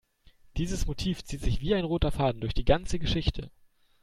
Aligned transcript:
Dieses 0.57 0.87
Motiv 0.87 1.23
zieht 1.23 1.41
sich 1.41 1.61
wie 1.61 1.75
ein 1.75 1.85
roter 1.85 2.11
Faden 2.11 2.41
durch 2.41 2.55
die 2.55 2.65
ganze 2.65 2.97
Geschichte. 2.97 3.51